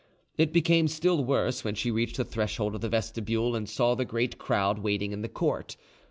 It 0.35 0.51
became 0.51 0.87
still 0.87 1.23
worse 1.23 1.63
when 1.63 1.75
she 1.75 1.91
reached 1.91 2.17
the 2.17 2.25
threshold 2.25 2.73
of 2.73 2.81
the 2.81 2.89
vestibule 2.89 3.55
and 3.55 3.69
saw 3.69 3.93
the 3.93 4.03
great 4.03 4.39
crowd 4.39 4.79
waiting 4.79 5.11
in 5.11 5.21
the 5.21 5.29
court. 5.29 5.77